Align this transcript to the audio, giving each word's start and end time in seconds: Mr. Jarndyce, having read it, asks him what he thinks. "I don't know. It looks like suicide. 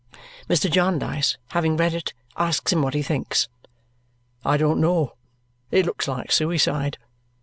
Mr. 0.49 0.67
Jarndyce, 0.67 1.37
having 1.49 1.77
read 1.77 1.93
it, 1.93 2.15
asks 2.35 2.73
him 2.73 2.81
what 2.81 2.95
he 2.95 3.03
thinks. 3.03 3.47
"I 4.43 4.57
don't 4.57 4.81
know. 4.81 5.13
It 5.69 5.85
looks 5.85 6.07
like 6.07 6.31
suicide. 6.31 6.97